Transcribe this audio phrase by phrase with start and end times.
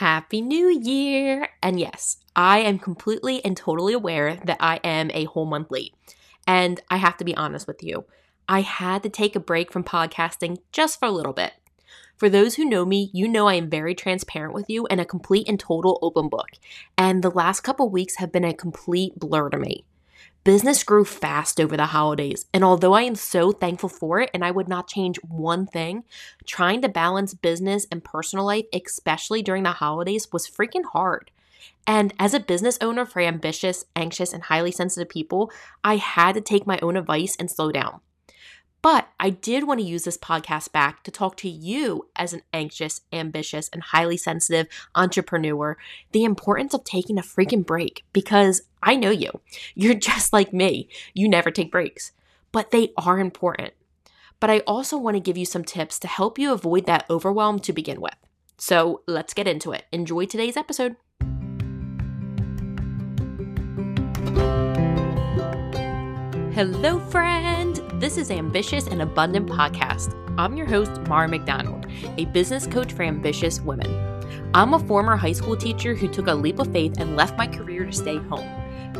[0.00, 1.50] Happy New Year!
[1.62, 5.94] And yes, I am completely and totally aware that I am a whole month late.
[6.46, 8.06] And I have to be honest with you,
[8.48, 11.52] I had to take a break from podcasting just for a little bit.
[12.16, 15.04] For those who know me, you know I am very transparent with you and a
[15.04, 16.48] complete and total open book.
[16.96, 19.84] And the last couple weeks have been a complete blur to me.
[20.42, 24.42] Business grew fast over the holidays, and although I am so thankful for it and
[24.42, 26.04] I would not change one thing,
[26.46, 31.30] trying to balance business and personal life, especially during the holidays, was freaking hard.
[31.86, 35.50] And as a business owner for ambitious, anxious, and highly sensitive people,
[35.84, 38.00] I had to take my own advice and slow down.
[38.82, 42.42] But I did want to use this podcast back to talk to you as an
[42.52, 45.76] anxious, ambitious, and highly sensitive entrepreneur
[46.12, 49.40] the importance of taking a freaking break because I know you.
[49.74, 50.88] You're just like me.
[51.12, 52.12] You never take breaks,
[52.52, 53.74] but they are important.
[54.38, 57.58] But I also want to give you some tips to help you avoid that overwhelm
[57.60, 58.14] to begin with.
[58.56, 59.84] So let's get into it.
[59.92, 60.96] Enjoy today's episode.
[66.54, 67.69] Hello, friend.
[68.00, 70.14] This is Ambitious and Abundant Podcast.
[70.38, 73.90] I'm your host, Marra McDonald, a business coach for ambitious women.
[74.54, 77.46] I'm a former high school teacher who took a leap of faith and left my
[77.46, 78.48] career to stay home.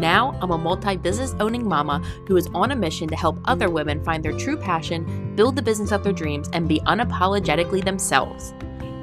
[0.00, 3.68] Now, I'm a multi business owning mama who is on a mission to help other
[3.68, 8.54] women find their true passion, build the business of their dreams, and be unapologetically themselves.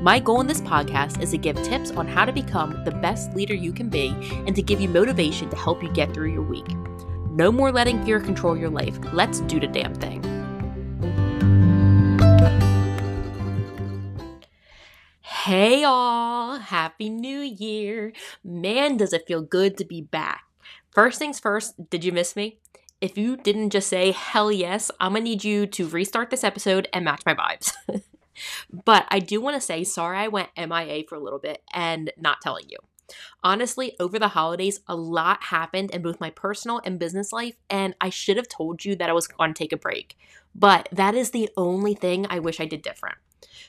[0.00, 3.34] My goal in this podcast is to give tips on how to become the best
[3.34, 6.40] leader you can be and to give you motivation to help you get through your
[6.40, 6.66] week.
[7.34, 8.98] No more letting fear control your life.
[9.14, 10.22] Let's do the damn thing.
[15.22, 16.58] Hey, y'all.
[16.58, 18.12] Happy New Year.
[18.44, 20.44] Man, does it feel good to be back.
[20.90, 22.58] First things first, did you miss me?
[23.00, 26.86] If you didn't just say hell yes, I'm gonna need you to restart this episode
[26.92, 27.72] and match my vibes.
[28.84, 32.42] but I do wanna say sorry I went MIA for a little bit and not
[32.42, 32.76] telling you.
[33.42, 37.94] Honestly, over the holidays, a lot happened in both my personal and business life, and
[38.00, 40.16] I should have told you that I was going to take a break.
[40.54, 43.18] But that is the only thing I wish I did different.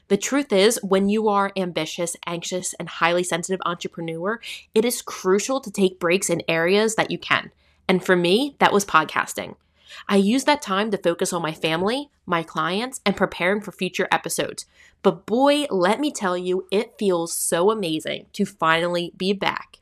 [0.09, 4.39] The truth is, when you are ambitious, anxious, and highly sensitive entrepreneur,
[4.75, 7.51] it is crucial to take breaks in areas that you can.
[7.87, 9.55] And for me, that was podcasting.
[10.07, 14.07] I use that time to focus on my family, my clients, and preparing for future
[14.11, 14.65] episodes.
[15.01, 19.79] But boy, let me tell you, it feels so amazing to finally be back.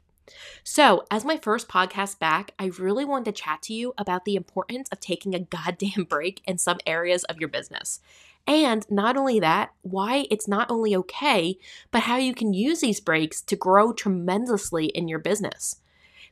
[0.64, 4.36] So, as my first podcast back, I really wanted to chat to you about the
[4.36, 8.00] importance of taking a goddamn break in some areas of your business.
[8.48, 11.58] And not only that, why it's not only okay,
[11.92, 15.81] but how you can use these breaks to grow tremendously in your business.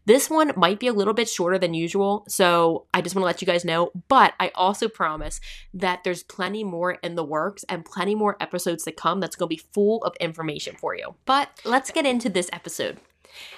[0.09, 3.27] This one might be a little bit shorter than usual, so I just want to
[3.27, 3.91] let you guys know.
[4.07, 5.39] But I also promise
[5.71, 9.49] that there's plenty more in the works and plenty more episodes to come that's going
[9.49, 11.13] to be full of information for you.
[11.25, 12.97] But let's get into this episode.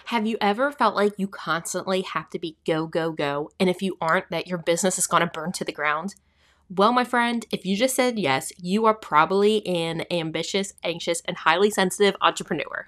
[0.08, 3.50] Have you ever felt like you constantly have to be go, go, go?
[3.58, 6.16] And if you aren't, that your business is going to burn to the ground?
[6.74, 11.36] Well, my friend, if you just said yes, you are probably an ambitious, anxious, and
[11.36, 12.88] highly sensitive entrepreneur.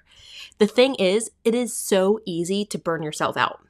[0.56, 3.60] The thing is, it is so easy to burn yourself out.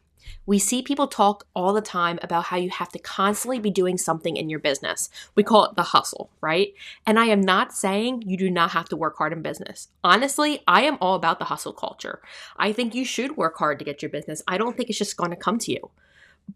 [0.46, 3.98] We see people talk all the time about how you have to constantly be doing
[3.98, 5.10] something in your business.
[5.34, 6.74] We call it the hustle, right?
[7.04, 9.88] And I am not saying you do not have to work hard in business.
[10.04, 12.20] Honestly, I am all about the hustle culture.
[12.56, 14.42] I think you should work hard to get your business.
[14.46, 15.90] I don't think it's just going to come to you.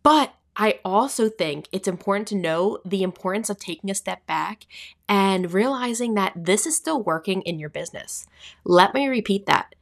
[0.05, 4.67] But I also think it's important to know the importance of taking a step back
[5.09, 8.27] and realizing that this is still working in your business.
[8.65, 9.77] Let me repeat that.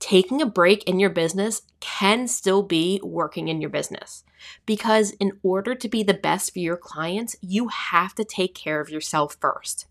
[0.00, 4.22] Taking a break in your business can still be working in your business
[4.66, 8.80] because, in order to be the best for your clients, you have to take care
[8.80, 9.86] of yourself first.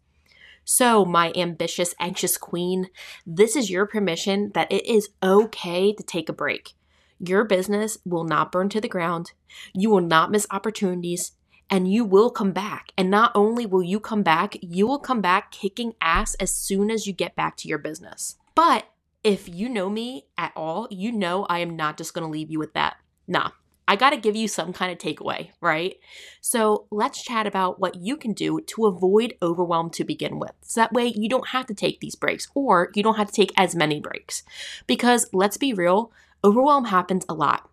[0.64, 2.90] So, my ambitious, anxious queen,
[3.26, 6.74] this is your permission that it is okay to take a break.
[7.20, 9.32] Your business will not burn to the ground.
[9.74, 11.32] You will not miss opportunities
[11.70, 12.92] and you will come back.
[12.98, 16.90] And not only will you come back, you will come back kicking ass as soon
[16.90, 18.38] as you get back to your business.
[18.56, 18.90] But
[19.24, 22.60] if you know me at all, you know I am not just gonna leave you
[22.60, 22.98] with that.
[23.28, 23.52] Nah,
[23.88, 25.96] I got to give you some kind of takeaway, right?
[26.42, 30.52] So let's chat about what you can do to avoid overwhelm to begin with.
[30.62, 33.34] So that way you don't have to take these breaks or you don't have to
[33.34, 34.44] take as many breaks.
[34.88, 36.12] Because let's be real,
[36.44, 37.70] Overwhelm happens a lot,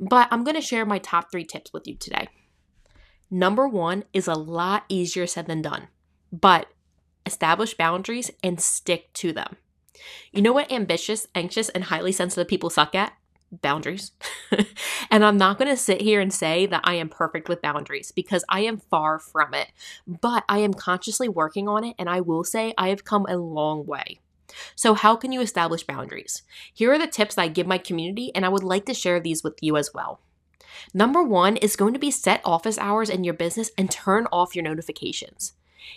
[0.00, 2.28] but I'm going to share my top three tips with you today.
[3.30, 5.88] Number one is a lot easier said than done,
[6.32, 6.66] but
[7.26, 9.56] establish boundaries and stick to them.
[10.32, 13.12] You know what ambitious, anxious, and highly sensitive people suck at?
[13.50, 14.12] Boundaries.
[15.10, 18.12] and I'm not going to sit here and say that I am perfect with boundaries
[18.12, 19.68] because I am far from it,
[20.06, 23.36] but I am consciously working on it, and I will say I have come a
[23.36, 24.20] long way.
[24.74, 26.42] So, how can you establish boundaries?
[26.72, 29.42] Here are the tips I give my community, and I would like to share these
[29.42, 30.20] with you as well.
[30.94, 34.54] Number one is going to be set office hours in your business and turn off
[34.54, 35.52] your notifications.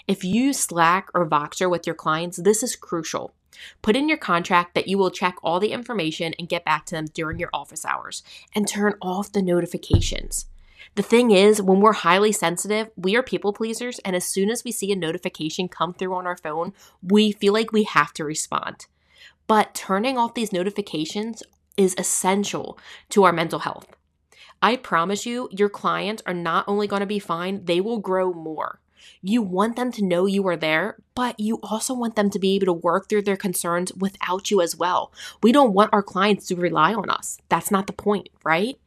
[0.08, 3.34] If you use Slack or Voxer with your clients, this is crucial.
[3.82, 6.96] Put in your contract that you will check all the information and get back to
[6.96, 8.24] them during your office hours
[8.56, 10.46] and turn off the notifications.
[10.96, 14.64] The thing is, when we're highly sensitive, we are people pleasers, and as soon as
[14.64, 18.26] we see a notification come through on our phone, we feel like we have to
[18.26, 18.88] respond.
[19.48, 21.44] But turning off these notifications
[21.78, 22.78] is essential
[23.10, 23.88] to our mental health.
[24.62, 28.34] I promise you, your clients are not only going to be fine, they will grow
[28.34, 28.80] more.
[29.22, 32.56] You want them to know you are there, but you also want them to be
[32.56, 35.12] able to work through their concerns without you as well.
[35.42, 37.40] We don't want our clients to rely on us.
[37.50, 38.78] That's not the point, right?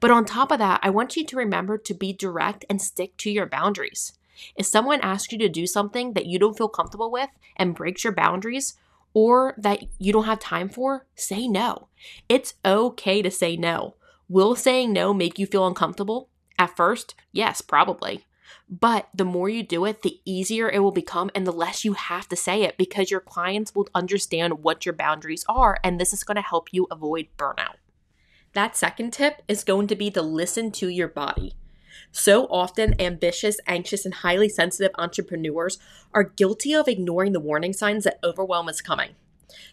[0.00, 3.16] But on top of that, I want you to remember to be direct and stick
[3.18, 4.12] to your boundaries.
[4.56, 8.04] If someone asks you to do something that you don't feel comfortable with and breaks
[8.04, 8.74] your boundaries,
[9.14, 11.88] or that you don't have time for, say no.
[12.28, 13.94] It's okay to say no.
[14.28, 16.28] Will saying no make you feel uncomfortable?
[16.58, 18.26] At first, yes, probably.
[18.68, 21.92] But the more you do it, the easier it will become and the less you
[21.92, 25.78] have to say it because your clients will understand what your boundaries are.
[25.84, 27.76] And this is going to help you avoid burnout.
[28.54, 31.54] That second tip is going to be to listen to your body.
[32.12, 35.78] So often, ambitious, anxious, and highly sensitive entrepreneurs
[36.12, 39.10] are guilty of ignoring the warning signs that overwhelm is coming.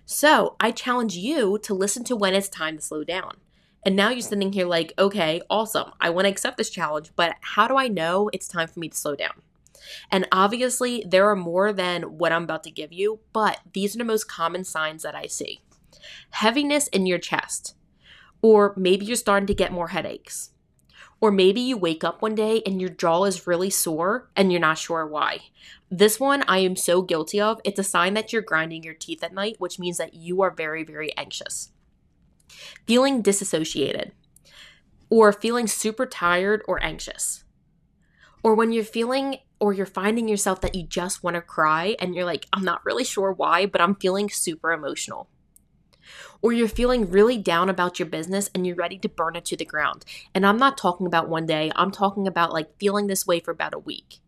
[0.05, 3.37] So, I challenge you to listen to when it's time to slow down.
[3.85, 5.91] And now you're sitting here like, okay, awesome.
[5.99, 8.89] I want to accept this challenge, but how do I know it's time for me
[8.89, 9.41] to slow down?
[10.11, 13.99] And obviously, there are more than what I'm about to give you, but these are
[13.99, 15.61] the most common signs that I see
[16.31, 17.75] heaviness in your chest,
[18.41, 20.51] or maybe you're starting to get more headaches.
[21.19, 24.59] Or maybe you wake up one day and your jaw is really sore and you're
[24.59, 25.41] not sure why.
[25.91, 27.61] This one I am so guilty of.
[27.63, 30.49] It's a sign that you're grinding your teeth at night, which means that you are
[30.49, 31.71] very, very anxious.
[32.88, 34.13] Feeling disassociated,
[35.09, 37.43] or feeling super tired or anxious.
[38.41, 42.15] Or when you're feeling or you're finding yourself that you just want to cry and
[42.15, 45.29] you're like, I'm not really sure why, but I'm feeling super emotional
[46.41, 49.57] or you're feeling really down about your business and you're ready to burn it to
[49.57, 50.05] the ground.
[50.33, 53.51] And I'm not talking about one day, I'm talking about like feeling this way for
[53.51, 54.19] about a week.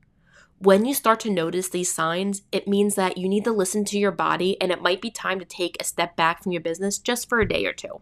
[0.60, 4.00] When you start to notice these signs, it means that you need to listen to
[4.00, 7.00] your body and it might be time to take a step back from your business
[7.00, 8.02] just for a day or two.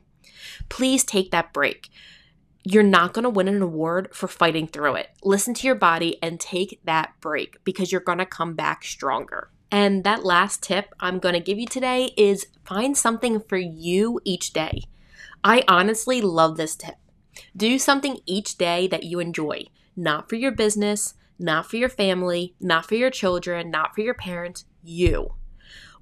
[0.69, 1.89] Please take that break.
[2.63, 5.09] You're not going to win an award for fighting through it.
[5.23, 9.49] Listen to your body and take that break because you're going to come back stronger.
[9.71, 14.19] And that last tip I'm going to give you today is find something for you
[14.25, 14.83] each day.
[15.43, 16.95] I honestly love this tip.
[17.55, 19.65] Do something each day that you enjoy,
[19.95, 24.13] not for your business, not for your family, not for your children, not for your
[24.13, 25.35] parents, you.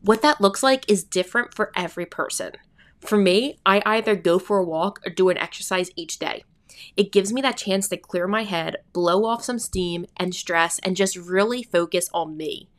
[0.02, 2.54] What that looks like is different for every person.
[3.00, 6.44] For me, I either go for a walk or do an exercise each day.
[6.98, 10.80] It gives me that chance to clear my head, blow off some steam and stress,
[10.80, 12.70] and just really focus on me.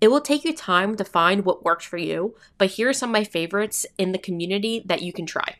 [0.00, 3.10] It will take you time to find what works for you, but here are some
[3.10, 5.56] of my favorites in the community that you can try.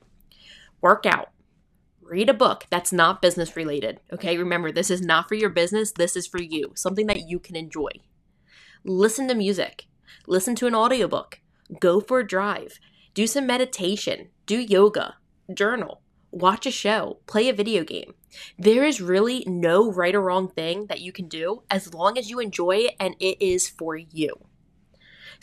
[0.81, 1.31] Work out.
[2.01, 4.01] Read a book that's not business related.
[4.13, 7.39] Okay, remember, this is not for your business, this is for you, something that you
[7.39, 7.91] can enjoy.
[8.85, 9.87] Listen to music,
[10.27, 11.41] listen to an audiobook,
[11.81, 12.79] go for a drive,
[13.15, 15.15] do some meditation, do yoga,
[15.55, 16.01] journal,
[16.33, 18.15] watch a show, play a video game.
[18.59, 22.31] There is really no right or wrong thing that you can do as long as
[22.31, 24.35] you enjoy it and it is for you.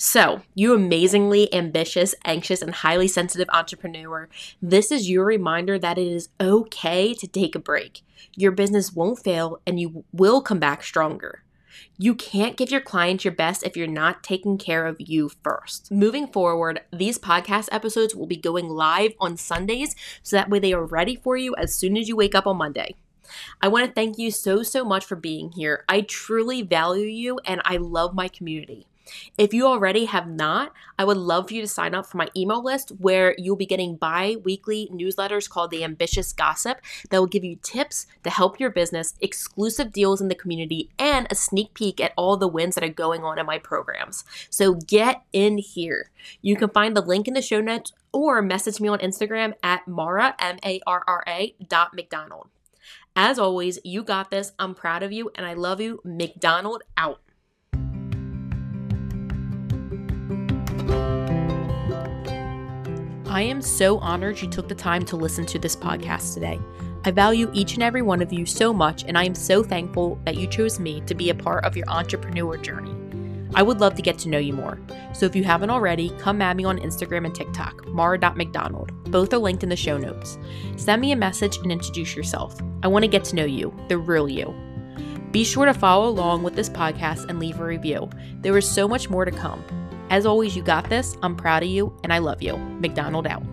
[0.01, 4.29] So, you amazingly ambitious, anxious, and highly sensitive entrepreneur,
[4.61, 8.01] this is your reminder that it is okay to take a break.
[8.35, 11.43] Your business won't fail and you will come back stronger.
[11.97, 15.91] You can't give your clients your best if you're not taking care of you first.
[15.91, 20.73] Moving forward, these podcast episodes will be going live on Sundays so that way they
[20.73, 22.95] are ready for you as soon as you wake up on Monday.
[23.61, 25.85] I want to thank you so, so much for being here.
[25.87, 28.87] I truly value you and I love my community.
[29.37, 32.29] If you already have not, I would love for you to sign up for my
[32.35, 37.27] email list where you'll be getting bi weekly newsletters called The Ambitious Gossip that will
[37.27, 41.73] give you tips to help your business, exclusive deals in the community, and a sneak
[41.73, 44.23] peek at all the wins that are going on in my programs.
[44.49, 46.11] So get in here.
[46.41, 49.85] You can find the link in the show notes or message me on Instagram at
[49.85, 52.49] Marra, M A R R A dot McDonald.
[53.15, 54.53] As always, you got this.
[54.59, 56.01] I'm proud of you and I love you.
[56.03, 57.19] McDonald out.
[63.39, 66.59] I am so honored you took the time to listen to this podcast today.
[67.05, 70.19] I value each and every one of you so much, and I am so thankful
[70.25, 72.93] that you chose me to be a part of your entrepreneur journey.
[73.55, 74.77] I would love to get to know you more.
[75.13, 78.91] So if you haven't already, come at me on Instagram and TikTok, marra.mcdonald.
[79.09, 80.37] Both are linked in the show notes.
[80.75, 82.59] Send me a message and introduce yourself.
[82.83, 84.53] I want to get to know you, the real you.
[85.31, 88.09] Be sure to follow along with this podcast and leave a review.
[88.41, 89.63] There is so much more to come.
[90.09, 91.17] As always, you got this.
[91.21, 92.57] I'm proud of you and I love you.
[92.57, 93.43] McDonald out.